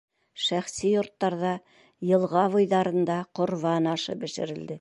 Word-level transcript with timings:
Шәхси 0.45 0.89
йорттарҙа, 0.93 1.51
йылға 2.13 2.49
буйҙарында 2.57 3.21
ҡорбан 3.41 3.95
ашы 3.97 4.21
бешерелде. 4.27 4.79